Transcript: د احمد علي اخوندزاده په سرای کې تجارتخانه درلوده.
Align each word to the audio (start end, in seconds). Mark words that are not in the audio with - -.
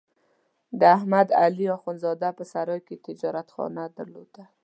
د 0.79 0.81
احمد 0.97 1.27
علي 1.41 1.65
اخوندزاده 1.77 2.29
په 2.37 2.43
سرای 2.51 2.79
کې 2.87 2.95
تجارتخانه 3.07 3.83
درلوده. 3.97 4.43